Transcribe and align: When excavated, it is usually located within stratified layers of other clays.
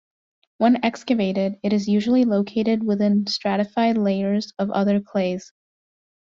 When 0.57 0.83
excavated, 0.83 1.59
it 1.61 1.73
is 1.73 1.87
usually 1.87 2.23
located 2.25 2.81
within 2.83 3.27
stratified 3.27 3.99
layers 3.99 4.51
of 4.57 4.71
other 4.71 4.99
clays. 4.99 5.53